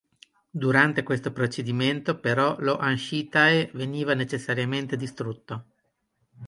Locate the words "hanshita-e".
2.77-3.69